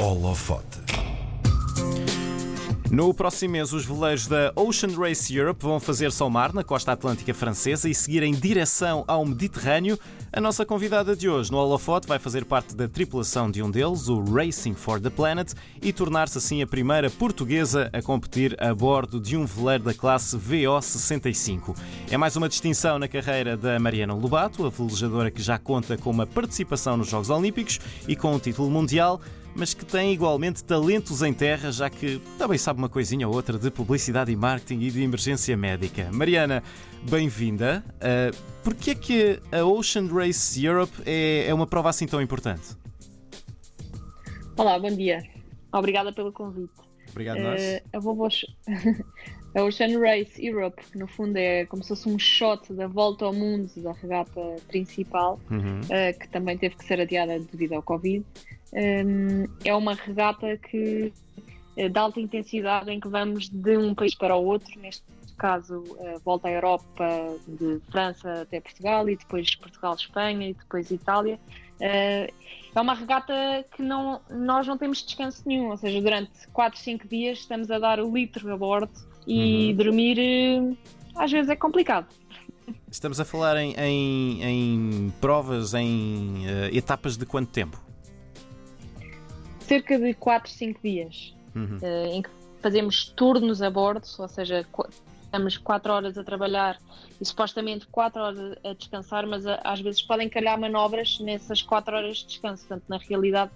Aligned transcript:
Holofote. 0.00 0.78
No 2.88 3.12
próximo 3.12 3.52
mês, 3.52 3.72
os 3.72 3.84
veleiros 3.84 4.28
da 4.28 4.52
Ocean 4.54 4.96
Race 4.96 5.34
Europe 5.34 5.62
vão 5.62 5.80
fazer-se 5.80 6.22
ao 6.22 6.30
mar 6.30 6.54
na 6.54 6.62
costa 6.62 6.92
atlântica 6.92 7.34
francesa 7.34 7.88
e 7.88 7.94
seguir 7.94 8.22
em 8.22 8.32
direção 8.32 9.04
ao 9.08 9.26
Mediterrâneo. 9.26 9.98
A 10.32 10.40
nossa 10.40 10.64
convidada 10.64 11.16
de 11.16 11.28
hoje 11.28 11.50
no 11.50 11.58
Holofote 11.58 12.06
vai 12.06 12.20
fazer 12.20 12.44
parte 12.44 12.76
da 12.76 12.86
tripulação 12.86 13.50
de 13.50 13.60
um 13.60 13.70
deles, 13.70 14.08
o 14.08 14.22
Racing 14.22 14.74
for 14.74 15.00
the 15.00 15.10
Planet, 15.10 15.52
e 15.82 15.92
tornar-se 15.92 16.38
assim 16.38 16.62
a 16.62 16.66
primeira 16.66 17.10
portuguesa 17.10 17.90
a 17.92 18.00
competir 18.00 18.56
a 18.62 18.72
bordo 18.72 19.20
de 19.20 19.36
um 19.36 19.44
veleiro 19.44 19.82
da 19.82 19.94
classe 19.94 20.38
VO65. 20.38 21.76
É 22.08 22.16
mais 22.16 22.36
uma 22.36 22.48
distinção 22.48 23.00
na 23.00 23.08
carreira 23.08 23.56
da 23.56 23.80
Mariana 23.80 24.14
Lobato, 24.14 24.64
a 24.64 24.70
velejadora 24.70 25.30
que 25.30 25.42
já 25.42 25.58
conta 25.58 25.98
com 25.98 26.10
uma 26.10 26.26
participação 26.26 26.96
nos 26.96 27.08
Jogos 27.08 27.30
Olímpicos 27.30 27.80
e 28.06 28.14
com 28.14 28.32
um 28.32 28.38
título 28.38 28.70
mundial 28.70 29.20
mas 29.58 29.74
que 29.74 29.84
tem 29.84 30.12
igualmente 30.12 30.62
talentos 30.62 31.20
em 31.20 31.34
terra, 31.34 31.72
já 31.72 31.90
que 31.90 32.20
também 32.38 32.56
sabe 32.56 32.78
uma 32.78 32.88
coisinha 32.88 33.26
ou 33.26 33.34
outra 33.34 33.58
de 33.58 33.70
publicidade 33.72 34.30
e 34.30 34.36
marketing 34.36 34.80
e 34.82 34.90
de 34.92 35.02
emergência 35.02 35.56
médica. 35.56 36.08
Mariana, 36.12 36.62
bem-vinda. 37.10 37.84
Uh, 37.96 38.36
Porquê 38.62 38.92
é 38.92 38.94
que 38.94 39.40
a 39.50 39.64
Ocean 39.64 40.06
Race 40.06 40.64
Europe 40.64 40.92
é, 41.04 41.46
é 41.48 41.54
uma 41.54 41.66
prova 41.66 41.88
assim 41.90 42.06
tão 42.06 42.22
importante? 42.22 42.76
Olá, 44.56 44.78
bom 44.78 44.94
dia. 44.94 45.24
Obrigada 45.72 46.12
pelo 46.12 46.32
convite. 46.32 46.72
Obrigado, 47.10 47.40
nós. 47.40 47.60
Uh, 47.60 47.80
a, 47.92 47.98
vovó... 47.98 48.28
a 49.56 49.62
Ocean 49.64 49.98
Race 49.98 50.40
Europe, 50.40 50.80
que 50.92 50.96
no 50.96 51.08
fundo 51.08 51.36
é 51.36 51.66
como 51.66 51.82
se 51.82 51.88
fosse 51.88 52.08
um 52.08 52.16
shot 52.16 52.72
da 52.72 52.86
volta 52.86 53.24
ao 53.24 53.32
mundo 53.32 53.68
da 53.78 53.92
regata 53.92 54.40
principal, 54.68 55.40
uhum. 55.50 55.80
uh, 55.80 56.16
que 56.16 56.28
também 56.28 56.56
teve 56.56 56.76
que 56.76 56.84
ser 56.84 57.00
adiada 57.00 57.40
devido 57.40 57.72
ao 57.72 57.82
Covid 57.82 58.24
é 58.72 59.74
uma 59.74 59.94
regata 59.94 60.56
que 60.56 61.12
eh, 61.78 61.88
de 61.88 61.96
alta 61.96 62.20
intensidade 62.20 62.90
em 62.90 62.98
que 62.98 63.08
vamos 63.08 63.48
de 63.48 63.76
um 63.78 63.94
país 63.94 64.12
para 64.12 64.34
o 64.34 64.44
outro, 64.44 64.78
neste 64.80 65.04
caso 65.38 65.78
uh, 65.78 66.18
volta 66.24 66.48
à 66.48 66.50
Europa 66.50 67.06
de 67.46 67.80
França 67.92 68.42
até 68.42 68.60
Portugal 68.60 69.08
e 69.08 69.16
depois 69.16 69.54
Portugal-Espanha 69.54 70.48
e 70.48 70.54
depois 70.54 70.90
Itália. 70.90 71.38
Uh, 71.76 72.34
é 72.74 72.80
uma 72.80 72.94
regata 72.94 73.32
que 73.76 73.80
não, 73.80 74.20
nós 74.28 74.66
não 74.66 74.76
temos 74.76 75.04
descanso 75.04 75.44
nenhum, 75.46 75.70
ou 75.70 75.76
seja, 75.76 76.02
durante 76.02 76.48
4, 76.52 76.80
5 76.80 77.06
dias 77.06 77.38
estamos 77.38 77.70
a 77.70 77.78
dar 77.78 78.00
o 78.00 78.12
litro 78.12 78.52
a 78.52 78.56
bordo 78.56 78.90
e 79.24 79.70
uhum. 79.70 79.76
dormir 79.76 80.18
uh, 80.18 80.76
às 81.14 81.30
vezes 81.30 81.48
é 81.48 81.54
complicado. 81.54 82.08
Estamos 82.90 83.20
a 83.20 83.24
falar 83.24 83.56
em, 83.56 83.74
em, 83.78 84.42
em 84.42 85.14
provas, 85.20 85.72
em 85.74 86.44
etapas 86.72 87.16
de 87.16 87.24
quanto 87.24 87.50
tempo? 87.50 87.87
Cerca 89.68 89.98
de 89.98 90.14
4, 90.14 90.50
5 90.50 90.80
dias 90.82 91.34
uhum. 91.54 91.76
uh, 91.76 92.06
em 92.12 92.22
que 92.22 92.30
fazemos 92.60 93.04
turnos 93.04 93.62
a 93.62 93.70
bordo, 93.70 94.06
ou 94.18 94.28
seja, 94.28 94.66
estamos 95.22 95.58
4 95.58 95.92
horas 95.92 96.18
a 96.18 96.24
trabalhar 96.24 96.78
e 97.20 97.24
supostamente 97.24 97.86
4 97.86 98.20
horas 98.20 98.58
a 98.64 98.72
descansar, 98.72 99.26
mas 99.26 99.46
a, 99.46 99.60
às 99.62 99.80
vezes 99.80 100.02
podem 100.02 100.28
calhar 100.28 100.58
manobras 100.58 101.20
nessas 101.20 101.62
4 101.62 101.94
horas 101.94 102.18
de 102.18 102.26
descanso. 102.26 102.66
Portanto, 102.66 102.84
na 102.88 102.96
realidade, 102.96 103.50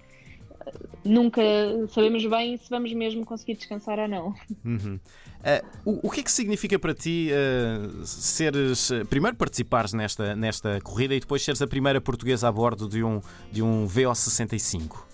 eh, 0.66 0.72
nunca 1.04 1.42
sabemos 1.88 2.24
bem 2.26 2.56
se 2.58 2.68
vamos 2.68 2.92
mesmo 2.92 3.24
conseguir 3.24 3.54
descansar 3.54 3.98
ou 3.98 4.08
não. 4.08 4.34
Uhum. 4.64 5.00
Uh, 5.42 5.90
o, 5.90 6.06
o, 6.06 6.10
que 6.10 6.20
é 6.20 6.22
que 6.22 6.30
significa 6.30 6.78
para 6.78 6.94
ti 6.94 7.30
uh, 7.32 8.06
seres, 8.06 8.90
primeiro 9.10 9.36
participares 9.36 9.92
nesta, 9.92 10.36
nesta 10.36 10.80
corrida 10.82 11.16
e 11.16 11.20
depois 11.20 11.42
seres 11.42 11.60
a 11.60 11.66
primeira 11.66 12.00
portuguesa 12.00 12.46
a 12.46 12.52
bordo 12.52 12.88
de 12.88 13.02
um, 13.02 13.20
de 13.50 13.60
um 13.60 13.88
VO65? 13.88 15.11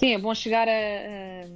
Sim, 0.00 0.14
é 0.14 0.18
bom 0.18 0.34
chegar 0.34 0.66
a, 0.66 0.72
a, 0.72 1.46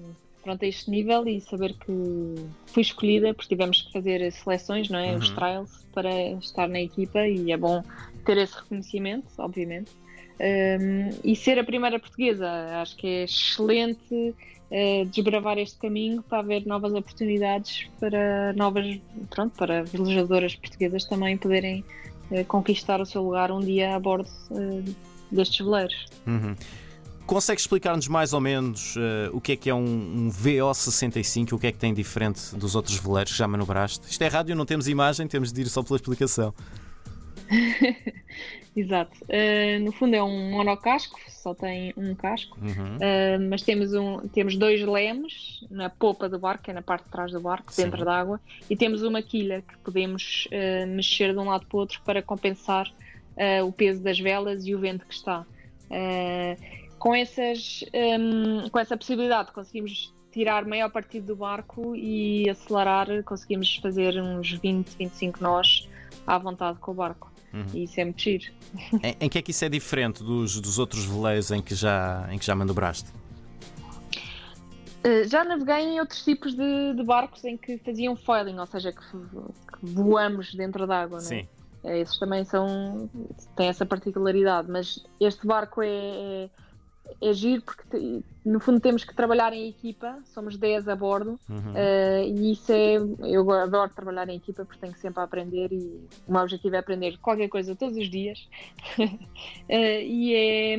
pronto, 0.43 0.63
a 0.63 0.69
este 0.69 0.91
nível 0.91 1.27
e 1.27 1.41
saber 1.41 1.73
que 1.73 2.35
fui 2.67 2.83
escolhida, 2.83 3.33
porque 3.33 3.49
tivemos 3.49 3.81
que 3.81 3.91
fazer 3.91 4.31
seleções, 4.33 4.91
não 4.91 4.99
é? 4.99 5.13
Uhum. 5.13 5.19
Os 5.19 5.31
trials 5.31 5.87
para 5.95 6.13
estar 6.33 6.69
na 6.69 6.83
equipa 6.83 7.27
e 7.27 7.51
é 7.51 7.57
bom 7.57 7.83
ter 8.27 8.37
esse 8.37 8.55
reconhecimento, 8.55 9.29
obviamente. 9.39 9.91
Um, 10.39 11.09
e 11.25 11.35
ser 11.35 11.59
a 11.59 11.65
primeira 11.65 11.99
portuguesa, 11.99 12.47
acho 12.83 12.95
que 12.97 13.07
é 13.07 13.25
excelente 13.25 14.13
uh, 14.13 15.07
desbravar 15.07 15.57
este 15.57 15.79
caminho 15.79 16.23
para 16.23 16.41
haver 16.41 16.67
novas 16.67 16.93
oportunidades 16.93 17.89
para 17.99 18.53
novas, 18.53 19.01
pronto, 19.31 19.57
para 19.57 19.85
velejadoras 19.85 20.55
portuguesas 20.55 21.07
também 21.07 21.39
poderem 21.39 21.83
uh, 22.31 22.45
conquistar 22.45 23.01
o 23.01 23.07
seu 23.07 23.23
lugar 23.23 23.51
um 23.51 23.61
dia 23.61 23.97
a 23.97 23.99
bordo 23.99 24.29
uh, 24.51 24.85
destes 25.33 25.65
veleiros. 25.65 26.07
Uhum. 26.27 26.55
Consegue 27.27 27.61
explicar-nos 27.61 28.07
mais 28.07 28.33
ou 28.35 28.41
menos 28.41 28.97
uh, 28.97 29.31
o 29.33 29.41
que 29.41 29.53
é 29.53 29.57
que 29.57 29.71
é 29.71 29.75
um, 29.75 29.81
um, 29.81 30.31
VO65 30.31 31.55
o 31.55 31.59
que 31.59 31.69
é 31.69 31.73
que 31.73 31.79
tem 31.79 31.95
diferente 31.95 32.55
dos 32.55 32.75
outros 32.75 32.99
veleiros 32.99 33.33
que 33.33 33.39
já 33.39 33.49
manobraste? 33.49 34.07
Isto 34.11 34.23
é 34.23 34.29
rádio, 34.29 34.55
não 34.55 34.67
temos 34.67 34.89
imagem, 34.89 35.27
temos 35.27 35.51
de 35.53 35.63
ir 35.63 35.69
só 35.69 35.83
pela 35.83 35.97
explicação. 35.97 36.55
Exato. 38.77 39.17
Uh, 39.25 39.83
no 39.83 39.93
fundo 39.93 40.17
é 40.17 40.23
um 40.23 40.51
monocasco, 40.51 41.19
só 41.31 41.55
tem 41.55 41.95
um 41.97 42.15
casco, 42.15 42.59
uhum. 42.61 42.97
uh, 42.97 43.49
mas 43.49 43.63
temos, 43.63 43.95
um, 43.95 44.19
temos 44.29 44.57
dois 44.57 44.83
lemos 44.83 45.65
na 45.71 45.89
popa 45.89 46.29
do 46.29 46.39
barco, 46.39 46.65
que 46.65 46.71
é 46.73 46.75
na 46.75 46.83
parte 46.83 47.05
de 47.05 47.11
trás 47.11 47.31
do 47.31 47.41
barco, 47.41 47.73
Sim. 47.73 47.85
dentro 47.85 48.05
da 48.05 48.19
água, 48.19 48.41
e 48.69 48.77
temos 48.77 49.03
uma 49.03 49.23
quilha 49.23 49.63
que 49.63 49.79
podemos 49.79 50.49
uh, 50.49 50.87
mexer 50.89 51.33
de 51.33 51.39
um 51.39 51.45
lado 51.45 51.67
para 51.67 51.77
o 51.77 51.81
outro 51.81 52.01
para 52.05 52.21
compensar 52.21 52.93
o 53.67 53.73
peso 53.73 54.01
das 54.01 54.17
velas 54.17 54.65
e 54.65 54.77
o 54.77 54.79
vento 54.79 55.05
que 55.05 55.13
está 55.13 55.45
com, 57.05 57.15
essas, 57.15 57.85
um, 57.93 58.67
com 58.71 58.79
essa 58.79 58.97
possibilidade 58.97 59.53
conseguimos 59.53 60.15
tirar 60.33 60.65
maior 60.65 60.91
partido 60.91 61.27
do 61.27 61.37
barco 61.37 61.95
e 61.95 62.49
acelerar, 62.49 63.23
conseguimos 63.25 63.77
fazer 63.77 64.19
uns 64.23 64.53
20, 64.53 64.89
25 64.97 65.43
nós 65.43 65.87
à 66.27 66.39
vontade 66.39 66.79
com 66.79 66.93
o 66.93 66.95
barco. 66.95 67.31
Uhum. 67.53 67.67
E 67.75 67.85
isso 67.85 68.01
é 68.01 68.05
muito 68.07 68.23
giro. 68.23 68.47
Em, 69.03 69.17
em, 69.21 69.29
que 69.29 69.37
é 69.37 69.43
que 69.43 69.51
isso 69.51 69.67
é 69.67 69.69
diferente 69.69 70.25
dos, 70.25 70.59
dos 70.59 70.79
outros 70.79 71.05
veleiros 71.05 71.51
em 71.51 71.61
que 71.61 71.75
já, 71.75 72.27
em 72.33 72.39
que 72.39 72.47
já 72.47 72.55
manobraste? 72.55 73.11
Uh, 75.07 75.29
já 75.29 75.45
naveguei 75.45 75.85
em 75.85 76.01
outros 76.01 76.25
tipos 76.25 76.55
de, 76.55 76.95
de, 76.95 77.03
barcos 77.05 77.45
em 77.45 77.59
que 77.59 77.77
faziam 77.77 78.17
foiling, 78.17 78.59
ou 78.59 78.67
seja, 78.67 78.93
que, 78.93 79.01
que 79.03 79.79
voamos 79.83 80.55
dentro 80.55 80.87
d'água. 80.87 81.19
É? 81.19 81.21
Sim. 81.21 81.49
É? 81.85 81.99
Esses 81.99 82.19
também 82.19 82.47
são, 82.47 83.11
têm 83.55 83.69
essa 83.69 83.85
particularidade, 83.85 84.71
mas 84.71 85.05
este 85.21 85.47
barco 85.47 85.83
é, 85.83 85.87
é 85.87 86.51
é 87.21 87.33
giro 87.33 87.63
porque 87.63 88.23
no 88.45 88.61
fundo 88.61 88.81
temos 88.81 89.05
que 89.05 89.15
trabalhar 89.15 89.53
em 89.53 89.69
equipa, 89.69 90.19
somos 90.27 90.57
10 90.57 90.89
a 90.89 90.97
bordo 90.97 91.39
uhum. 91.49 91.73
uh, 91.73 92.25
e 92.27 92.53
isso 92.53 92.73
é, 92.73 92.97
eu 93.23 93.51
adoro 93.51 93.91
trabalhar 93.95 94.29
em 94.29 94.37
equipa 94.37 94.65
porque 94.65 94.81
tenho 94.81 94.95
sempre 94.97 95.21
a 95.21 95.25
aprender 95.25 95.73
e 95.73 96.07
o 96.27 96.33
meu 96.33 96.43
objetivo 96.43 96.77
é 96.77 96.79
aprender 96.79 97.19
qualquer 97.19 97.49
coisa 97.49 97.75
todos 97.75 97.97
os 97.97 98.11
dias 98.11 98.49
uh, 98.99 99.19
e 99.71 100.35
é 100.35 100.77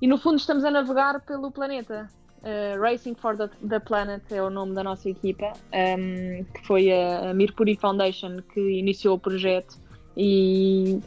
e 0.00 0.06
no 0.08 0.18
fundo 0.18 0.38
estamos 0.38 0.64
a 0.64 0.70
navegar 0.70 1.20
pelo 1.20 1.50
planeta 1.50 2.08
uh, 2.42 2.80
Racing 2.80 3.14
for 3.14 3.36
the, 3.36 3.48
the, 3.68 3.78
Planet 3.78 4.22
é 4.32 4.42
o 4.42 4.50
nome 4.50 4.74
da 4.74 4.82
nossa 4.82 5.08
equipa 5.08 5.52
um, 5.52 5.76
ehm, 5.76 6.44
que 6.54 6.66
foi 6.66 6.90
a, 6.90 7.30
a 7.30 7.34
Mercury 7.34 7.76
Foundation 7.76 8.42
que 8.52 8.60
iniciou 8.60 9.16
o 9.16 9.18
projeto 9.18 9.78
e 10.16 11.00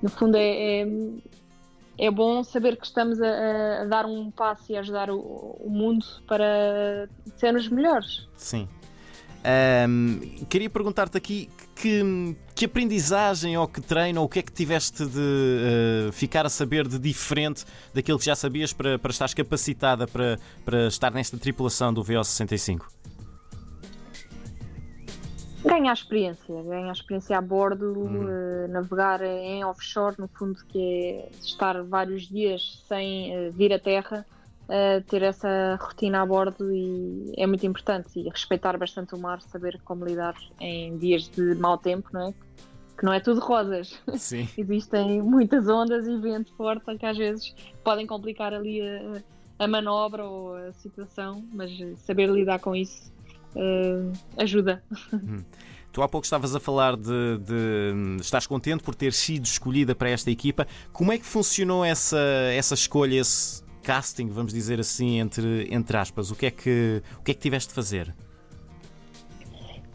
no 0.00 0.08
fundo 0.08 0.36
é, 0.36 0.82
é 0.82 0.86
é 2.00 2.10
bom 2.10 2.42
saber 2.42 2.78
que 2.78 2.86
estamos 2.86 3.20
a, 3.20 3.82
a 3.82 3.84
dar 3.84 4.06
um 4.06 4.30
passo 4.30 4.72
e 4.72 4.76
ajudar 4.76 5.10
o, 5.10 5.18
o 5.18 5.68
mundo 5.68 6.06
para 6.26 7.08
sermos 7.36 7.68
melhores. 7.68 8.26
Sim. 8.36 8.66
Um, 9.88 10.20
queria 10.48 10.68
perguntar-te 10.68 11.16
aqui 11.16 11.48
que, 11.74 12.36
que, 12.54 12.64
aprendizagem 12.66 13.56
ou 13.56 13.66
que 13.66 13.80
treino 13.80 14.20
ou 14.20 14.26
o 14.26 14.28
que 14.28 14.38
é 14.38 14.42
que 14.42 14.52
tiveste 14.52 15.04
de 15.06 16.08
uh, 16.08 16.12
ficar 16.12 16.44
a 16.44 16.50
saber 16.50 16.86
de 16.86 16.98
diferente 16.98 17.64
daquilo 17.94 18.18
que 18.18 18.24
já 18.24 18.34
sabias 18.34 18.72
para, 18.72 18.98
para 18.98 19.10
estares 19.10 19.32
capacitada 19.32 20.06
para, 20.06 20.38
para 20.64 20.88
estar 20.88 21.10
nesta 21.12 21.38
tripulação 21.38 21.92
do 21.92 22.02
VO65? 22.02 22.82
Ganhar 25.70 25.92
experiência, 25.92 26.62
ganhar 26.64 26.90
experiência 26.90 27.38
a 27.38 27.40
bordo, 27.40 27.96
uhum. 27.96 28.24
uh, 28.24 28.68
navegar 28.68 29.22
em 29.22 29.64
offshore, 29.64 30.16
no 30.18 30.26
fundo, 30.26 30.58
que 30.66 30.78
é 30.80 31.28
estar 31.40 31.80
vários 31.84 32.28
dias 32.28 32.84
sem 32.88 33.30
uh, 33.30 33.52
vir 33.52 33.72
à 33.72 33.78
terra, 33.78 34.26
uh, 34.64 35.00
ter 35.08 35.22
essa 35.22 35.78
rotina 35.80 36.22
a 36.22 36.26
bordo 36.26 36.74
e 36.74 37.32
é 37.36 37.46
muito 37.46 37.64
importante. 37.64 38.18
E 38.18 38.28
respeitar 38.28 38.76
bastante 38.76 39.14
o 39.14 39.18
mar, 39.18 39.40
saber 39.42 39.80
como 39.84 40.04
lidar 40.04 40.34
em 40.58 40.98
dias 40.98 41.28
de 41.28 41.54
mau 41.54 41.78
tempo, 41.78 42.08
não 42.12 42.30
é? 42.30 42.34
Que 42.98 43.04
não 43.04 43.12
é 43.12 43.20
tudo 43.20 43.38
rosas. 43.40 43.96
Sim. 44.16 44.48
Existem 44.58 45.22
muitas 45.22 45.68
ondas 45.68 46.04
e 46.04 46.18
vento 46.18 46.52
forte 46.56 46.98
que 46.98 47.06
às 47.06 47.16
vezes 47.16 47.54
podem 47.84 48.08
complicar 48.08 48.52
ali 48.52 48.82
a, 48.82 49.22
a 49.64 49.68
manobra 49.68 50.24
ou 50.24 50.56
a 50.56 50.72
situação, 50.72 51.44
mas 51.52 51.70
saber 52.00 52.28
lidar 52.28 52.58
com 52.58 52.74
isso 52.74 53.12
uh, 53.54 54.12
ajuda. 54.36 54.82
Hum. 55.12 55.44
Tu 55.92 56.00
há 56.02 56.08
pouco 56.08 56.24
estavas 56.24 56.54
a 56.54 56.60
falar 56.60 56.96
de, 56.96 57.38
de, 57.38 58.20
estás 58.20 58.46
contente 58.46 58.80
por 58.80 58.94
ter 58.94 59.12
sido 59.12 59.44
escolhida 59.44 59.92
para 59.92 60.08
esta 60.08 60.30
equipa. 60.30 60.64
Como 60.92 61.10
é 61.10 61.18
que 61.18 61.26
funcionou 61.26 61.84
essa, 61.84 62.16
essa 62.52 62.74
escolha, 62.74 63.16
esse 63.16 63.64
casting, 63.82 64.28
vamos 64.28 64.52
dizer 64.52 64.78
assim, 64.78 65.18
entre, 65.18 65.66
entre 65.68 65.96
aspas? 65.96 66.30
O 66.30 66.36
que, 66.36 66.46
é 66.46 66.50
que, 66.52 67.02
o 67.18 67.24
que 67.24 67.32
é 67.32 67.34
que 67.34 67.40
tiveste 67.40 67.70
de 67.70 67.74
fazer? 67.74 68.14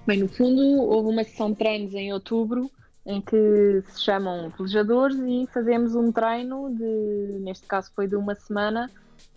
Bem, 0.05 0.19
no 0.19 0.27
fundo, 0.27 0.61
houve 0.83 1.09
uma 1.09 1.23
sessão 1.23 1.51
de 1.51 1.57
treinos 1.57 1.93
em 1.93 2.11
outubro 2.11 2.69
em 3.05 3.21
que 3.21 3.83
se 3.87 4.03
chamam 4.03 4.51
velejadores 4.57 5.17
e 5.17 5.47
fazemos 5.53 5.95
um 5.95 6.11
treino 6.11 6.75
de, 6.75 7.39
neste 7.39 7.67
caso 7.67 7.91
foi 7.95 8.07
de 8.07 8.15
uma 8.15 8.33
semana 8.35 8.89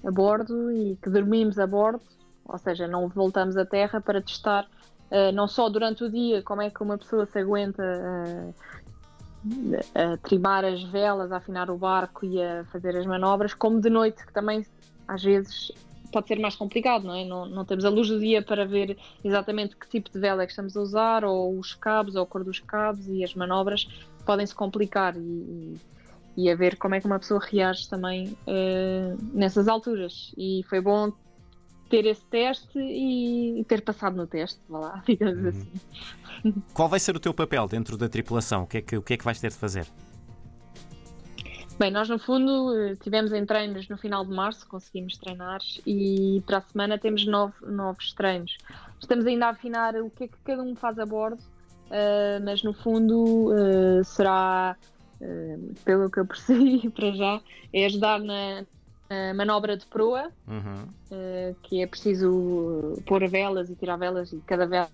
a 0.05 0.11
bordo 0.11 0.73
e 0.73 0.97
que 0.97 1.11
dormimos 1.11 1.59
a 1.59 1.67
bordo, 1.67 2.01
ou 2.49 2.59
seja, 2.59 2.89
não 2.89 3.09
voltamos 3.09 3.57
à 3.57 3.65
terra 3.65 4.01
para 4.01 4.23
testar 4.23 4.67
uh, 5.11 5.33
não 5.33 5.47
só 5.47 5.69
durante 5.69 6.05
o 6.05 6.11
dia 6.11 6.43
como 6.43 6.63
é 6.63 6.71
que 6.71 6.83
uma 6.83 6.99
pessoa 6.99 7.27
se 7.27 7.39
aguenta 7.39 7.83
uh, 7.83 8.55
a 9.95 10.17
trimar 10.19 10.65
as 10.65 10.83
velas, 10.83 11.31
a 11.31 11.37
afinar 11.37 11.71
o 11.71 11.77
barco 11.77 12.25
e 12.25 12.43
a 12.43 12.65
fazer 12.67 12.97
as 12.97 13.07
manobras, 13.07 13.55
como 13.55 13.81
de 13.81 13.91
noite, 13.91 14.27
que 14.27 14.33
também 14.33 14.67
às 15.07 15.23
vezes 15.23 15.73
pode 16.13 16.27
ser 16.27 16.39
mais 16.39 16.57
complicado, 16.57 17.05
não 17.05 17.15
é? 17.15 17.25
Não, 17.25 17.47
não 17.47 17.65
temos 17.65 17.85
a 17.85 17.91
luz 17.91 18.09
do 18.09 18.19
dia 18.19 18.43
para 18.43 18.65
ver 18.67 18.97
exatamente 19.23 19.77
que 19.77 19.89
tipo 19.89 20.11
de 20.11 20.19
vela 20.19 20.43
é 20.43 20.47
que 20.47 20.53
estamos 20.53 20.77
a 20.77 20.81
usar, 20.81 21.25
ou 21.25 21.59
os 21.59 21.75
cabos, 21.75 22.17
ou 22.17 22.23
a 22.23 22.27
cor 22.27 22.45
dos 22.45 22.59
cabos 22.59 23.07
e 23.09 23.23
as 23.23 23.35
manobras 23.35 23.87
podem 24.25 24.47
se 24.47 24.55
complicar 24.55 25.17
e, 25.17 25.21
e, 25.21 25.77
e 26.37 26.51
a 26.51 26.57
ver 26.57 26.77
como 26.77 26.95
é 26.95 27.01
que 27.01 27.07
uma 27.07 27.19
pessoa 27.19 27.41
reage 27.41 27.89
também 27.89 28.37
uh, 28.47 29.19
nessas 29.33 29.69
alturas. 29.69 30.33
E 30.37 30.65
foi 30.69 30.81
bom 30.81 31.13
ter 31.89 32.07
esse 32.07 32.25
teste 32.27 32.79
e, 32.79 33.65
ter 33.67 33.83
passado 33.83 34.17
no 34.17 34.27
teste, 34.27 34.61
vá 34.69 34.79
lá, 34.79 35.03
digamos 35.07 35.43
uhum. 35.43 35.49
assim. 35.49 36.63
Qual 36.73 36.89
vai 36.89 37.01
ser 37.01 37.17
o 37.17 37.21
teu 37.21 37.35
papel 37.35 37.67
dentro 37.67 37.97
da 37.97 38.09
tripulação? 38.09 38.63
O 38.63 38.67
que 38.67 38.79
é 38.79 38.83
que, 38.83 38.97
o 38.97 39.03
que, 39.03 39.15
é 39.15 39.17
que 39.17 39.25
vais 39.25 39.41
ter 39.41 39.51
de 39.51 39.57
fazer? 39.57 39.87
Bem, 41.79 41.93
nós 41.93 42.09
no 42.09 42.19
fundo 42.19 42.77
eh, 42.77 42.97
tivemos 42.97 43.33
em 43.33 43.47
treinos 43.47 43.89
no 43.89 43.97
final 43.97 44.25
de 44.25 44.35
março, 44.35 44.67
conseguimos 44.67 45.17
treinar 45.17 45.61
e 45.87 46.43
para 46.45 46.59
a 46.59 46.61
semana 46.61 46.99
temos 46.99 47.25
nove, 47.25 47.55
novos 47.63 48.13
treinos. 48.15 48.59
Estamos 49.01 49.25
ainda 49.27 49.47
a 49.47 49.51
afinar 49.51 49.95
o 49.95 50.11
que 50.11 50.25
é 50.25 50.29
que 50.29 50.37
cada 50.45 50.61
um 50.61 50.75
faz 50.75 50.99
a 50.99 51.07
bordo, 51.07 51.41
uh, 51.41 52.45
mas 52.45 52.65
no 52.65 52.73
fundo 52.73 53.53
uh, 53.53 54.05
será, 54.05 54.77
uh, 55.21 55.75
pelo 55.85 56.11
que 56.11 56.19
eu 56.19 56.27
percebi 56.27 56.91
para 56.91 57.13
já, 57.13 57.41
é 57.73 57.87
ajudar 57.87 58.19
na, 58.19 58.65
na 59.09 59.35
manobra 59.35 59.77
de 59.77 59.87
proa, 59.87 60.31
uhum. 60.47 61.55
que 61.63 61.83
é 61.83 61.87
preciso 61.87 63.01
pôr 63.07 63.27
velas 63.29 63.71
e 63.71 63.75
tirar 63.75 63.97
velas 63.97 64.33
e 64.33 64.39
cada 64.47 64.67
vela 64.67 64.91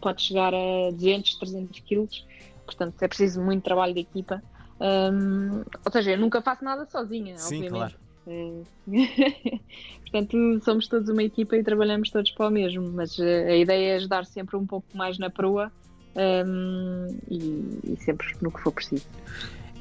pode 0.00 0.22
chegar 0.22 0.52
a 0.52 0.90
200, 0.90 1.36
300 1.36 1.80
quilos, 1.80 2.26
portanto 2.64 3.00
é 3.02 3.08
preciso 3.08 3.40
muito 3.40 3.62
trabalho 3.62 3.94
de 3.94 4.00
equipa. 4.00 4.42
Um, 4.80 5.62
ou 5.84 5.92
seja, 5.92 6.12
eu 6.12 6.18
nunca 6.18 6.42
faço 6.42 6.64
nada 6.64 6.84
sozinha, 6.86 7.38
Sim, 7.38 7.66
obviamente. 7.66 7.70
Claro. 7.70 8.02
É. 8.26 8.62
Portanto, 10.02 10.60
somos 10.62 10.88
todos 10.88 11.08
uma 11.08 11.22
equipa 11.22 11.56
e 11.56 11.62
trabalhamos 11.62 12.10
todos 12.10 12.30
para 12.32 12.48
o 12.48 12.50
mesmo, 12.50 12.90
mas 12.92 13.18
eh, 13.18 13.48
a 13.48 13.56
ideia 13.56 13.92
é 13.92 13.96
ajudar 13.96 14.26
sempre 14.26 14.56
um 14.56 14.66
pouco 14.66 14.86
mais 14.94 15.18
na 15.18 15.30
proa 15.30 15.72
um, 16.14 17.18
e, 17.30 17.92
e, 17.92 17.96
sempre 17.98 18.26
no 18.42 18.52
que 18.52 18.60
for 18.60 18.72
preciso. 18.72 19.06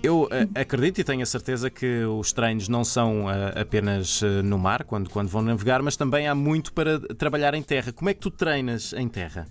Eu 0.04 0.24
uh, 0.24 0.30
acredito 0.56 1.00
e 1.00 1.04
tenho 1.04 1.22
a 1.22 1.26
certeza 1.26 1.70
que 1.70 2.04
os 2.06 2.34
treinos 2.34 2.68
não 2.68 2.84
são 2.84 3.26
uh, 3.26 3.60
apenas 3.60 4.22
uh, 4.22 4.42
no 4.44 4.58
mar, 4.58 4.84
quando, 4.84 5.10
quando 5.10 5.28
vão 5.28 5.44
navegar, 5.44 5.82
mas 5.84 5.96
também 5.96 6.28
há 6.28 6.34
muito 6.34 6.74
para 6.74 7.00
trabalhar 7.16 7.54
em 7.54 7.62
terra. 7.62 7.92
Como 7.92 8.10
é 8.10 8.14
que 8.14 8.20
tu 8.20 8.32
treinas 8.32 8.94
em 8.94 9.08
terra? 9.08 9.48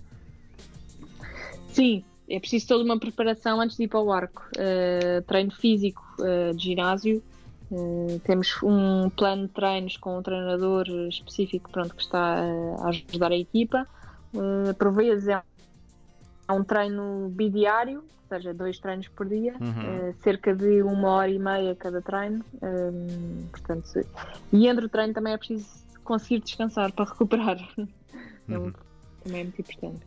Sim, 1.71 2.03
é 2.29 2.39
preciso 2.39 2.67
toda 2.67 2.83
uma 2.83 2.99
preparação 2.99 3.59
antes 3.59 3.77
de 3.77 3.83
ir 3.83 3.87
para 3.87 3.99
o 3.99 4.11
arco. 4.11 4.43
Uh, 4.57 5.21
treino 5.23 5.51
físico 5.51 6.01
uh, 6.19 6.55
de 6.55 6.63
ginásio. 6.63 7.21
Uh, 7.69 8.19
temos 8.25 8.61
um 8.63 9.09
plano 9.09 9.47
de 9.47 9.53
treinos 9.53 9.97
com 9.97 10.17
um 10.17 10.21
treinador 10.21 10.87
específico 11.09 11.69
pronto, 11.69 11.95
que 11.95 12.01
está 12.01 12.41
a 12.79 12.89
ajudar 12.89 13.31
a 13.31 13.37
equipa. 13.37 13.87
por 14.77 14.93
vezes 14.93 15.27
é 15.27 15.41
um 16.53 16.63
treino 16.63 17.29
bidiário, 17.29 17.99
ou 17.99 18.37
seja, 18.37 18.53
dois 18.53 18.79
treinos 18.79 19.07
por 19.09 19.27
dia, 19.27 19.53
uhum. 19.59 20.13
cerca 20.23 20.55
de 20.55 20.81
uma 20.81 21.09
hora 21.09 21.29
e 21.29 21.39
meia 21.39 21.75
cada 21.75 22.01
treino. 22.01 22.43
portanto, 23.51 24.05
e 24.53 24.67
entre 24.67 24.85
o 24.85 24.89
treino 24.89 25.13
também 25.13 25.33
é 25.33 25.37
preciso 25.37 25.67
conseguir 26.03 26.39
descansar 26.39 26.91
para 26.91 27.05
recuperar. 27.05 27.57
Uhum. 28.49 28.73
também 29.23 29.41
é 29.41 29.43
muito 29.43 29.61
importante. 29.61 30.05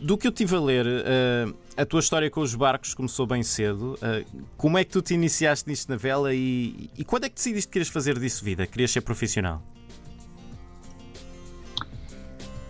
Do 0.00 0.18
que 0.18 0.28
eu 0.28 0.32
tive 0.32 0.54
a 0.54 0.60
ler, 0.60 0.86
uh, 0.86 1.56
a 1.76 1.86
tua 1.86 2.00
história 2.00 2.30
com 2.30 2.40
os 2.40 2.54
barcos 2.54 2.92
começou 2.92 3.26
bem 3.26 3.42
cedo. 3.42 3.94
Uh, 3.94 4.44
como 4.56 4.76
é 4.76 4.84
que 4.84 4.90
tu 4.90 5.00
te 5.00 5.14
iniciaste 5.14 5.68
nisto 5.68 5.88
na 5.88 5.96
vela 5.96 6.34
e, 6.34 6.90
e 6.96 7.04
quando 7.04 7.24
é 7.24 7.28
que 7.30 7.36
decidiste 7.36 7.68
que 7.68 7.72
querias 7.72 7.88
fazer 7.88 8.18
disso 8.18 8.44
vida? 8.44 8.66
Querias 8.66 8.90
ser 8.90 9.00
profissional? 9.00 9.62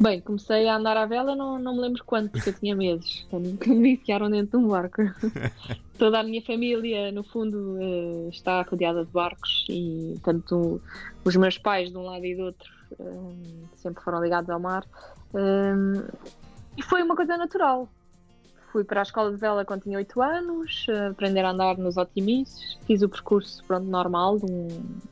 Bem, 0.02 0.20
comecei 0.20 0.68
a 0.68 0.74
andar 0.74 0.96
à 0.96 1.06
vela, 1.06 1.36
não, 1.36 1.60
não 1.60 1.74
me 1.74 1.80
lembro 1.80 2.02
quando, 2.04 2.28
porque 2.28 2.48
eu 2.48 2.54
tinha 2.54 2.74
meses, 2.74 3.24
quando, 3.30 3.56
me 3.68 3.92
enfiaram 3.92 4.28
dentro 4.28 4.58
de 4.58 4.64
um 4.64 4.68
barco. 4.68 5.00
Toda 5.96 6.18
a 6.18 6.22
minha 6.24 6.42
família, 6.42 7.12
no 7.12 7.22
fundo, 7.22 7.78
uh, 7.78 8.28
está 8.28 8.62
rodeada 8.62 9.04
de 9.04 9.12
barcos 9.12 9.64
e, 9.68 10.18
tanto 10.24 10.82
os 11.24 11.36
meus 11.36 11.56
pais, 11.56 11.90
de 11.90 11.96
um 11.96 12.02
lado 12.02 12.24
e 12.24 12.34
do 12.34 12.42
outro, 12.42 12.68
sempre 13.76 14.02
foram 14.02 14.20
ligados 14.20 14.50
ao 14.50 14.58
mar. 14.58 14.84
E 16.76 16.82
foi 16.82 17.00
uma 17.00 17.14
coisa 17.14 17.36
natural. 17.36 17.88
Fui 18.72 18.84
para 18.84 19.00
a 19.00 19.02
escola 19.02 19.30
de 19.30 19.36
vela 19.36 19.66
quando 19.66 19.82
tinha 19.82 19.98
8 19.98 20.22
anos, 20.22 20.86
aprender 21.10 21.44
a 21.44 21.50
andar 21.50 21.76
nos 21.76 21.98
otimistas, 21.98 22.78
fiz 22.86 23.02
o 23.02 23.08
percurso 23.08 23.62
pronto, 23.64 23.86
normal 23.86 24.38
de 24.38 24.46
um, 24.50 24.66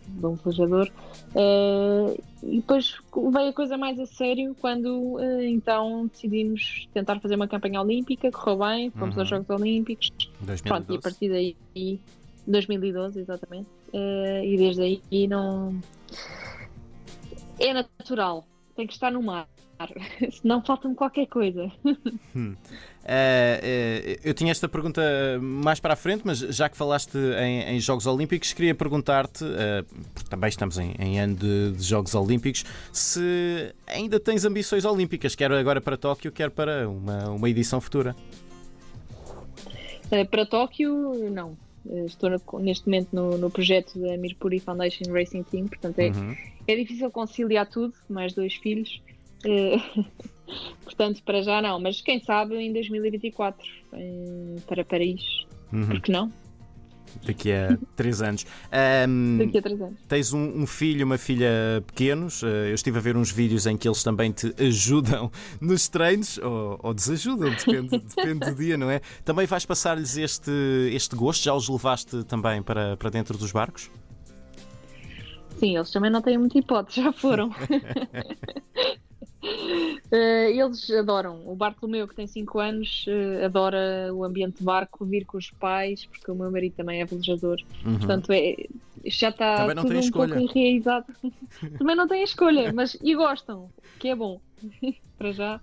de 0.08 0.26
um 0.26 0.34
velejador 0.34 0.90
uh, 1.34 2.22
e 2.42 2.56
depois 2.56 2.96
veio 3.14 3.50
a 3.50 3.52
coisa 3.52 3.76
mais 3.76 4.00
a 4.00 4.06
sério 4.06 4.56
quando 4.62 4.86
uh, 5.16 5.42
então 5.42 6.06
decidimos 6.06 6.88
tentar 6.94 7.20
fazer 7.20 7.34
uma 7.34 7.46
campanha 7.46 7.82
olímpica, 7.82 8.30
correu 8.30 8.60
bem, 8.60 8.90
fomos 8.92 9.14
uhum. 9.16 9.20
aos 9.20 9.28
Jogos 9.28 9.50
Olímpicos 9.50 10.10
2012. 10.40 10.62
Pronto, 10.62 10.92
e 10.94 10.96
a 10.96 11.00
partir 11.00 11.28
daí 11.28 12.00
2012 12.46 13.20
exatamente 13.20 13.68
uh, 13.92 14.42
e 14.42 14.56
desde 14.56 14.82
aí 14.82 15.28
não 15.28 15.78
é 17.58 17.74
natural, 17.74 18.46
tem 18.74 18.86
que 18.86 18.94
estar 18.94 19.12
no 19.12 19.22
mar 19.22 19.46
senão 20.40 20.62
falta-me 20.62 20.94
qualquer 20.94 21.26
coisa. 21.26 21.70
Hum. 22.34 22.54
Uh, 23.00 23.06
uh, 23.06 24.20
eu 24.22 24.32
tinha 24.34 24.52
esta 24.52 24.68
pergunta 24.68 25.02
mais 25.40 25.80
para 25.80 25.94
a 25.94 25.96
frente, 25.96 26.22
mas 26.24 26.38
já 26.38 26.68
que 26.68 26.76
falaste 26.76 27.16
em, 27.16 27.74
em 27.74 27.80
Jogos 27.80 28.06
Olímpicos, 28.06 28.52
queria 28.52 28.74
perguntar-te, 28.74 29.42
uh, 29.44 29.84
porque 30.14 30.30
também 30.30 30.48
estamos 30.48 30.78
em, 30.78 30.94
em 30.98 31.18
ano 31.18 31.34
de, 31.34 31.72
de, 31.72 31.82
Jogos 31.82 32.14
Olímpicos, 32.14 32.64
se 32.92 33.74
ainda 33.86 34.20
tens 34.20 34.44
ambições 34.44 34.84
olímpicas, 34.84 35.34
quer 35.34 35.50
agora 35.50 35.80
para 35.80 35.96
Tóquio, 35.96 36.30
quer 36.30 36.50
para 36.50 36.88
uma, 36.88 37.30
uma 37.30 37.50
edição 37.50 37.80
futura. 37.80 38.14
para 40.30 40.46
Tóquio, 40.46 41.30
não. 41.30 41.56
Estou 42.06 42.30
neste 42.60 42.86
momento 42.86 43.08
no, 43.12 43.38
no 43.38 43.50
projeto 43.50 43.98
da 43.98 44.16
Mirpuri 44.16 44.60
Foundation 44.60 45.10
Racing 45.12 45.42
Team, 45.44 45.66
portanto 45.66 45.98
é, 45.98 46.10
uhum. 46.10 46.36
é 46.68 46.76
difícil 46.76 47.10
conciliar 47.10 47.66
tudo, 47.66 47.94
mais 48.08 48.32
dois 48.34 48.54
filhos. 48.54 49.00
Portanto, 50.84 51.22
para 51.22 51.42
já 51.42 51.62
não, 51.62 51.80
mas 51.80 52.00
quem 52.00 52.20
sabe 52.20 52.56
em 52.56 52.72
2024 52.72 53.66
em, 53.94 54.56
para 54.66 54.84
Paris, 54.84 55.22
uhum. 55.72 55.86
porque 55.86 56.10
não? 56.10 56.32
Daqui 57.24 57.52
a 57.52 57.76
três 57.96 58.22
anos. 58.22 58.46
Um, 59.08 59.38
Daqui 59.38 59.58
a 59.58 59.62
três 59.62 59.80
anos. 59.80 60.00
Tens 60.08 60.32
um, 60.32 60.62
um, 60.62 60.66
filho, 60.66 61.04
uma 61.04 61.18
filha 61.18 61.82
pequenos. 61.86 62.42
Eh, 62.42 62.70
eu 62.70 62.74
estive 62.74 62.98
a 62.98 63.00
ver 63.00 63.16
uns 63.16 63.30
vídeos 63.30 63.66
em 63.66 63.76
que 63.76 63.88
eles 63.88 64.02
também 64.02 64.32
te 64.32 64.54
ajudam 64.62 65.30
nos 65.60 65.88
treinos, 65.88 66.38
ou, 66.38 66.78
ou 66.82 66.94
desajudam, 66.94 67.50
depende, 67.50 67.98
depende 67.98 68.50
do 68.50 68.54
dia, 68.54 68.76
não 68.76 68.90
é? 68.90 69.00
Também 69.24 69.46
vais 69.46 69.64
passar-lhes 69.66 70.16
este, 70.16 70.50
este 70.92 71.16
gosto? 71.16 71.42
Já 71.44 71.54
os 71.54 71.68
levaste 71.68 72.24
também 72.24 72.62
para, 72.62 72.96
para 72.96 73.10
dentro 73.10 73.36
dos 73.36 73.52
barcos? 73.52 73.90
Sim, 75.58 75.76
eles 75.76 75.90
também 75.90 76.10
não 76.10 76.22
têm 76.22 76.38
muita 76.38 76.58
hipótese, 76.58 77.02
já 77.02 77.12
foram. 77.12 77.50
Uh, 80.12 80.50
eles 80.50 80.90
adoram. 80.90 81.40
O 81.46 81.54
Bartolomeu, 81.54 82.08
que 82.08 82.16
tem 82.16 82.26
5 82.26 82.58
anos, 82.58 83.06
uh, 83.06 83.44
adora 83.44 84.12
o 84.12 84.24
ambiente 84.24 84.58
de 84.58 84.64
barco, 84.64 85.04
vir 85.04 85.24
com 85.24 85.38
os 85.38 85.50
pais, 85.52 86.04
porque 86.04 86.30
o 86.30 86.34
meu 86.34 86.50
marido 86.50 86.74
também 86.76 87.00
é 87.00 87.04
velejador. 87.04 87.58
Uhum. 87.84 87.98
Portanto, 87.98 88.32
é, 88.32 88.56
já 89.06 89.28
está 89.28 89.72
tudo 89.74 89.94
um 89.94 89.98
escolha. 90.00 90.34
pouco 90.34 90.58
enraizado. 90.58 91.06
também 91.78 91.94
não 91.94 92.08
tem 92.08 92.22
escolha, 92.24 92.72
mas 92.72 92.96
e 93.00 93.14
gostam, 93.14 93.70
que 93.98 94.08
é 94.08 94.16
bom. 94.16 94.40
Para 95.16 95.32
já. 95.32 95.60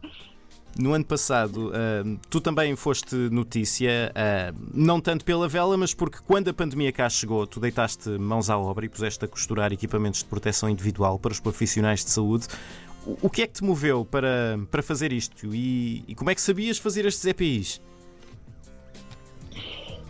No 0.79 0.93
ano 0.93 1.05
passado, 1.05 1.69
uh, 1.69 2.19
tu 2.29 2.39
também 2.39 2.75
foste 2.75 3.15
notícia, 3.15 4.13
uh, 4.13 4.55
não 4.71 5.01
tanto 5.01 5.25
pela 5.25 5.47
vela, 5.47 5.75
mas 5.75 5.91
porque 5.91 6.19
quando 6.23 6.49
a 6.49 6.53
pandemia 6.53 6.91
cá 6.91 7.09
chegou, 7.09 7.47
tu 7.47 7.59
deitaste 7.59 8.09
mãos 8.09 8.47
à 8.47 8.57
obra 8.59 8.85
e 8.85 8.89
puseste 8.89 9.25
a 9.25 9.27
costurar 9.27 9.73
equipamentos 9.73 10.19
de 10.19 10.25
proteção 10.25 10.69
individual 10.69 11.17
para 11.17 11.31
os 11.31 11.39
profissionais 11.39 12.05
de 12.05 12.11
saúde 12.11 12.47
o 13.05 13.29
que 13.29 13.41
é 13.41 13.47
que 13.47 13.53
te 13.53 13.63
moveu 13.63 14.03
para, 14.03 14.59
para 14.69 14.83
fazer 14.83 15.13
isto 15.13 15.53
e, 15.53 16.03
e 16.07 16.15
como 16.15 16.29
é 16.29 16.35
que 16.35 16.41
sabias 16.41 16.77
fazer 16.77 17.05
estes 17.05 17.25
EPIs? 17.25 17.81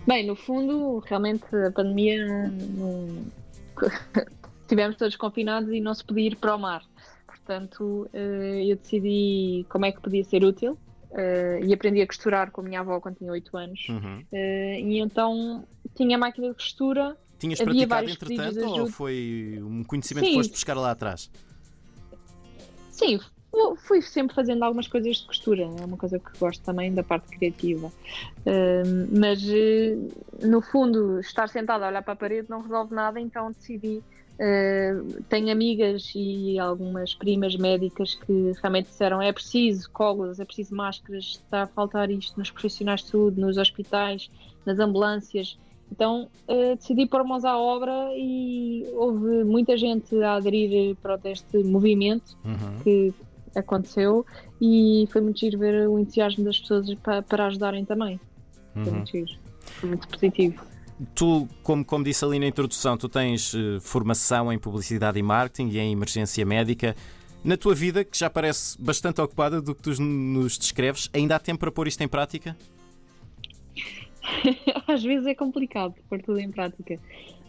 Bem, 0.08 0.25
no 0.25 0.36
fundo, 0.36 1.00
realmente 1.00 1.44
a 1.53 1.72
pandemia 1.72 2.25
não, 2.48 3.25
estivemos 4.62 4.96
todos 4.98 5.15
confinados 5.15 5.72
e 5.72 5.82
não 5.82 5.94
se 5.94 6.03
podia 6.03 6.27
ir 6.27 6.38
para 6.38 6.56
o 6.56 6.60
mar. 6.60 6.82
Portanto, 7.25 8.10
eu 8.13 8.75
decidi 8.77 9.65
como 9.70 9.86
é 9.86 9.91
que 9.91 10.01
podia 10.01 10.24
ser 10.24 10.44
útil 10.44 10.77
Uh, 11.10 11.63
e 11.63 11.74
aprendi 11.74 12.01
a 12.01 12.08
costurar 12.08 12.51
com 12.51 12.60
a 12.60 12.63
minha 12.63 12.82
avó 12.82 13.00
quando 13.00 13.15
tinha 13.15 13.32
8 13.32 13.58
anos. 13.58 13.88
Uhum. 13.88 14.20
Uh, 14.32 14.79
e 14.79 15.00
então 15.00 15.65
tinha 15.96 16.17
máquina 16.17 16.50
de 16.50 16.53
costura. 16.53 17.17
Tinhas 17.39 17.62
Havia 17.62 17.88
praticado 17.88 18.10
entretanto 18.10 18.82
ou 18.82 18.88
foi 18.88 19.60
um 19.62 19.84
conhecimento 19.84 20.25
Sim. 20.25 20.32
que 20.32 20.38
foste 20.38 20.51
buscar 20.51 20.75
lá 20.75 20.91
atrás? 20.91 21.32
Sim, 22.98 23.20
fui 23.77 24.01
sempre 24.01 24.36
fazendo 24.36 24.63
algumas 24.63 24.88
coisas 24.88 25.18
de 25.18 25.25
costura, 25.25 25.63
é 25.63 25.86
uma 25.86 25.98
coisa 25.98 26.20
que 26.20 26.38
gosto 26.38 26.63
também 26.63 26.94
da 26.94 27.04
parte 27.04 27.27
criativa. 27.30 27.88
Uh, 27.88 29.18
mas 29.18 29.42
no 30.42 30.62
fundo, 30.62 31.20
estar 31.20 31.48
sentada 31.48 31.86
a 31.86 31.89
olhar 31.89 32.01
para 32.01 32.13
a 32.13 32.18
parede 32.18 32.50
não 32.50 32.62
resolve 32.62 32.94
nada, 32.94 33.20
então 33.20 33.51
decidi 33.51 34.04
Uh, 34.38 35.24
tenho 35.24 35.51
amigas 35.51 36.12
e 36.13 36.60
algumas 36.60 37.16
primas 37.16 37.56
médicas 37.56 38.13
que 38.13 38.51
realmente 38.62 38.86
disseram 38.86 39.20
é 39.20 39.34
preciso 39.34 39.89
colas, 39.89 40.39
é 40.39 40.46
preciso 40.46 40.75
máscaras, 40.75 41.42
está 41.44 41.63
a 41.63 41.68
faltar 41.68 42.12
isto 42.12 42.38
nos 42.38 42.51
profissionais 42.51 43.01
de 43.01 43.08
saúde, 43.08 43.42
nos 43.42 43.58
hospitais, 43.58 44.30
nas 44.63 44.77
ambulâncias. 44.77 45.58
Então 45.91 46.29
uh, 46.48 46.75
decidi 46.75 47.06
pôr 47.06 47.24
mãos 47.24 47.46
à 47.46 47.58
obra 47.58 48.10
e 48.15 48.86
houve 48.94 49.44
muita 49.44 49.77
gente 49.77 50.15
a 50.22 50.36
aderir 50.36 50.96
para 50.98 51.20
este 51.25 51.63
movimento 51.63 52.38
uhum. 52.44 52.79
que 52.84 53.13
aconteceu 53.56 54.25
e 54.62 55.08
foi 55.12 55.22
muito 55.22 55.39
giro 55.39 55.58
ver 55.58 55.88
o 55.88 55.98
entusiasmo 55.98 56.44
das 56.44 56.60
pessoas 56.60 56.94
para, 56.96 57.22
para 57.22 57.48
ajudarem 57.48 57.86
também. 57.86 58.20
Foi 58.74 58.84
uhum. 58.84 58.94
muito 58.96 59.12
giro, 59.12 59.32
foi 59.79 59.89
muito 59.89 60.08
positivo. 60.08 60.62
Tu, 61.13 61.48
como, 61.62 61.86
como 61.86 62.03
disse 62.03 62.25
ali 62.25 62.39
na 62.39 62.48
introdução, 62.48 62.98
tu 62.98 63.08
tens 63.08 63.53
uh, 63.53 63.79
formação 63.79 64.51
em 64.51 64.58
publicidade 64.58 65.20
e 65.20 65.24
marketing 65.24 65.70
e 65.70 65.79
em 65.79 65.91
emergência 65.91 66.46
médica. 66.46 66.96
Na 67.44 67.56
tua 67.56 67.75
vida, 67.75 68.03
que 68.03 68.17
já 68.17 68.29
parece 68.29 68.82
bastante 68.82 69.22
ocupada 69.22 69.62
do 69.62 69.75
que 69.75 69.82
tu 69.82 70.01
nos 70.01 70.58
descreves, 70.58 71.08
ainda 71.13 71.36
há 71.36 71.39
tempo 71.39 71.60
para 71.60 71.72
pôr 71.72 71.88
isto 71.88 72.01
em 72.01 72.08
prática? 72.08 72.58
Às 74.88 75.03
vezes 75.03 75.25
é 75.27 75.36
complicado 75.36 75.96
pôr 76.10 76.22
tudo 76.22 76.39
em 76.39 76.51
prática, 76.51 77.00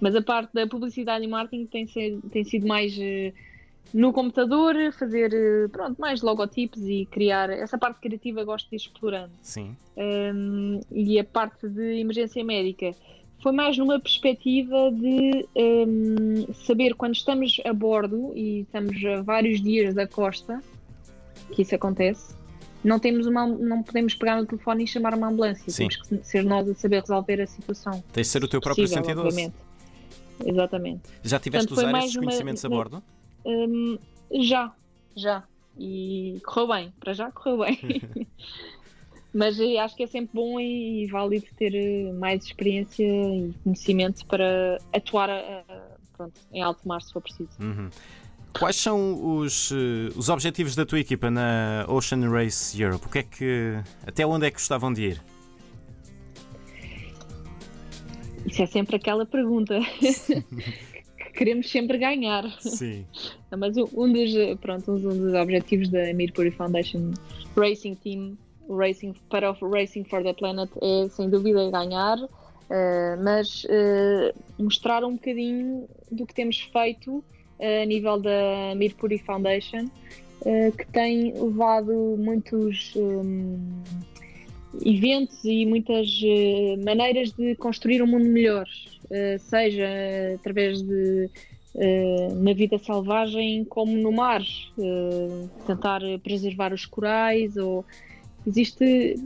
mas 0.00 0.14
a 0.14 0.22
parte 0.22 0.52
da 0.52 0.66
publicidade 0.66 1.24
e 1.24 1.28
marketing 1.28 1.66
tem, 1.66 1.86
ser, 1.86 2.18
tem 2.30 2.44
sido 2.44 2.66
mais 2.66 2.96
uh, 2.96 3.32
no 3.92 4.12
computador, 4.12 4.74
fazer 4.92 5.32
uh, 5.32 5.68
pronto, 5.68 6.00
mais 6.00 6.22
logotipos 6.22 6.82
e 6.82 7.06
criar. 7.10 7.50
Essa 7.50 7.78
parte 7.78 8.00
criativa 8.00 8.44
gosto 8.44 8.68
de 8.68 8.76
ir 8.76 8.78
explorando. 8.78 9.32
Sim. 9.42 9.76
Um, 9.96 10.80
e 10.90 11.18
a 11.18 11.24
parte 11.24 11.68
de 11.68 12.00
emergência 12.00 12.44
médica 12.44 12.94
foi 13.42 13.52
mais 13.52 13.78
numa 13.78 14.00
perspectiva 14.00 14.90
de 14.92 15.46
um, 15.56 16.52
saber 16.52 16.94
quando 16.94 17.14
estamos 17.14 17.60
a 17.64 17.72
bordo 17.72 18.32
e 18.34 18.60
estamos 18.60 19.04
a 19.04 19.22
vários 19.22 19.60
dias 19.62 19.94
da 19.94 20.06
costa, 20.06 20.60
que 21.52 21.62
isso 21.62 21.74
acontece, 21.74 22.34
não, 22.84 22.98
temos 22.98 23.26
uma, 23.26 23.46
não 23.46 23.82
podemos 23.82 24.14
pegar 24.14 24.36
no 24.36 24.46
telefone 24.46 24.84
e 24.84 24.86
chamar 24.86 25.14
uma 25.14 25.28
ambulância. 25.28 25.70
Sim. 25.70 25.88
Temos 25.88 25.96
que 25.96 26.26
ser 26.26 26.44
nós 26.44 26.68
a 26.68 26.74
saber 26.74 27.00
resolver 27.00 27.40
a 27.40 27.46
situação. 27.46 28.02
Tens 28.12 28.26
de 28.26 28.32
ser 28.32 28.44
o 28.44 28.48
teu 28.48 28.60
próprio 28.60 28.86
sentido. 28.86 29.20
Obviamente. 29.20 29.54
Exatamente. 30.44 31.02
Já 31.22 31.38
tiveste 31.38 31.68
Portanto, 31.68 31.88
usar 31.88 31.98
esses 32.04 32.16
conhecimentos 32.16 32.64
uma, 32.64 32.74
a 32.74 32.76
bordo? 32.76 33.02
Um, 33.44 33.98
já, 34.40 34.72
já. 35.16 35.44
E 35.76 36.40
correu 36.44 36.68
bem, 36.68 36.92
para 37.00 37.12
já 37.12 37.30
correu 37.30 37.58
bem. 37.64 37.78
Mas 39.32 39.60
eh, 39.60 39.78
acho 39.78 39.94
que 39.94 40.02
é 40.02 40.06
sempre 40.06 40.30
bom 40.34 40.58
e 40.58 41.06
válido 41.06 41.46
ter 41.56 41.74
eh, 41.74 42.12
mais 42.12 42.44
experiência 42.44 43.04
e 43.04 43.52
conhecimento 43.62 44.24
para 44.26 44.78
atuar 44.92 45.30
a, 45.30 45.64
pronto, 46.16 46.40
em 46.52 46.62
alto 46.62 46.86
mar 46.86 47.02
se 47.02 47.12
for 47.12 47.20
preciso. 47.20 47.50
Uhum. 47.60 47.90
Quais 48.52 48.76
são 48.76 49.38
os, 49.38 49.70
eh, 49.72 50.12
os 50.16 50.28
objetivos 50.28 50.74
da 50.74 50.84
tua 50.84 50.98
equipa 50.98 51.30
na 51.30 51.84
Ocean 51.88 52.28
Race 52.30 52.80
Europe? 52.80 53.06
O 53.06 53.08
que 53.08 53.18
é 53.18 53.22
que, 53.22 53.74
até 54.06 54.26
onde 54.26 54.46
é 54.46 54.50
que 54.50 54.56
gostavam 54.56 54.92
de 54.92 55.02
ir? 55.02 55.22
Isso 58.46 58.62
é 58.62 58.66
sempre 58.66 58.96
aquela 58.96 59.26
pergunta. 59.26 59.78
queremos 61.38 61.70
sempre 61.70 61.98
ganhar. 61.98 62.44
Sim. 62.60 63.06
Mas 63.56 63.76
um 63.76 64.12
dos, 64.12 64.32
pronto, 64.60 64.90
um 64.90 64.98
dos 64.98 65.34
objetivos 65.34 65.88
da 65.88 66.12
Mercury 66.12 66.50
Foundation 66.50 67.12
Racing 67.56 67.94
Team 67.94 68.36
Racing, 68.68 69.14
para 69.30 69.50
o 69.50 69.70
Racing 69.70 70.04
for 70.04 70.22
the 70.22 70.34
Planet 70.34 70.70
é 70.82 71.08
sem 71.08 71.30
dúvida 71.30 71.70
ganhar, 71.70 72.18
uh, 72.18 73.22
mas 73.22 73.64
uh, 73.64 74.62
mostrar 74.62 75.04
um 75.04 75.14
bocadinho 75.14 75.88
do 76.10 76.26
que 76.26 76.34
temos 76.34 76.60
feito 76.60 77.24
a 77.60 77.84
nível 77.84 78.18
da 78.20 78.74
Mercury 78.76 79.18
Foundation, 79.18 79.88
que 80.76 80.86
tem 80.92 81.32
levado 81.34 82.16
muitos 82.18 82.94
um, 82.96 83.58
eventos 84.84 85.44
e 85.44 85.66
muitas 85.66 86.08
maneiras 86.84 87.32
de 87.32 87.56
construir 87.56 88.02
um 88.02 88.06
mundo 88.06 88.26
melhor, 88.26 88.66
seja 89.38 89.88
através 90.36 90.80
de 90.80 91.28
na 92.36 92.52
vida 92.52 92.78
selvagem 92.78 93.64
como 93.64 93.96
no 93.96 94.12
mar, 94.12 94.42
tentar 95.66 96.00
preservar 96.22 96.72
os 96.72 96.86
corais 96.86 97.56
ou 97.56 97.84
existe. 98.46 99.16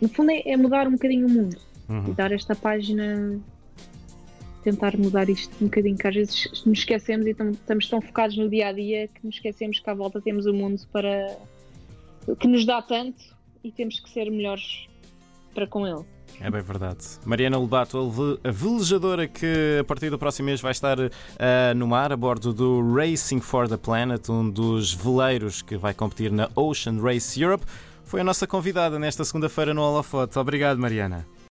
No 0.00 0.08
fundo, 0.08 0.30
é, 0.30 0.42
é 0.46 0.56
mudar 0.56 0.86
um 0.88 0.92
bocadinho 0.92 1.26
o 1.26 1.30
mundo 1.30 1.56
uhum. 1.88 2.08
e 2.08 2.12
dar 2.12 2.32
esta 2.32 2.54
página. 2.54 3.38
Tentar 4.62 4.96
mudar 4.96 5.28
isto 5.28 5.54
um 5.60 5.66
bocadinho, 5.66 5.96
que 5.96 6.06
às 6.06 6.14
vezes 6.14 6.64
nos 6.66 6.80
esquecemos 6.80 7.26
e 7.26 7.30
estamos 7.30 7.88
tão 7.88 8.00
focados 8.00 8.36
no 8.36 8.48
dia 8.48 8.68
a 8.68 8.72
dia 8.72 9.08
que 9.08 9.24
nos 9.24 9.36
esquecemos 9.36 9.78
que 9.78 9.88
à 9.88 9.94
volta 9.94 10.20
temos 10.20 10.46
o 10.46 10.52
mundo 10.52 10.82
para. 10.92 11.38
que 12.38 12.46
nos 12.46 12.64
dá 12.66 12.82
tanto 12.82 13.22
e 13.64 13.72
temos 13.72 13.98
que 14.00 14.10
ser 14.10 14.30
melhores 14.30 14.86
para 15.54 15.66
com 15.66 15.86
ele. 15.86 16.04
É 16.40 16.50
bem 16.50 16.62
verdade. 16.62 17.04
Mariana 17.24 17.58
Lobato, 17.58 17.98
a 18.42 18.50
velejadora 18.50 19.26
que 19.26 19.78
a 19.80 19.84
partir 19.84 20.08
do 20.10 20.18
próximo 20.18 20.46
mês 20.46 20.60
vai 20.60 20.72
estar 20.72 20.98
uh, 20.98 21.10
no 21.76 21.86
mar 21.86 22.12
a 22.12 22.16
bordo 22.16 22.52
do 22.52 22.94
Racing 22.94 23.40
for 23.40 23.68
the 23.68 23.76
Planet, 23.76 24.28
um 24.30 24.48
dos 24.48 24.94
veleiros 24.94 25.60
que 25.60 25.76
vai 25.76 25.92
competir 25.92 26.30
na 26.30 26.48
Ocean 26.54 26.98
Race 27.00 27.40
Europe 27.40 27.64
foi 28.04 28.22
a 28.22 28.24
nossa 28.24 28.44
convidada 28.44 28.98
nesta 28.98 29.24
segunda-feira 29.24 29.72
no 29.72 29.82
Holofote. 29.82 30.36
Obrigado, 30.36 30.78
Mariana. 30.78 31.24